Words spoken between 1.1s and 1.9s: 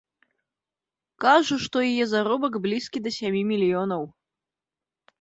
Кажа, што